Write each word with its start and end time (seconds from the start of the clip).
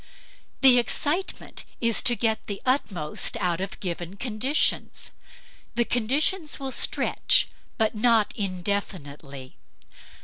The 0.61 0.79
excitement 0.79 1.63
is 1.79 2.01
to 2.01 2.15
get 2.15 2.47
the 2.47 2.59
utmost 2.65 3.37
out 3.37 3.61
of 3.61 3.79
given 3.79 4.17
conditions; 4.17 5.11
the 5.75 5.85
conditions 5.85 6.59
will 6.59 6.71
stretch, 6.71 7.47
but 7.77 7.93
not 7.93 8.33
indefinitely. 8.35 9.57